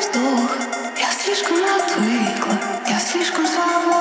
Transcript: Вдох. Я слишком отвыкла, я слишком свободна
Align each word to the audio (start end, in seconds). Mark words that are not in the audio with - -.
Вдох. 0.00 0.56
Я 0.98 1.10
слишком 1.12 1.56
отвыкла, 1.56 2.58
я 2.88 2.98
слишком 2.98 3.46
свободна 3.46 3.99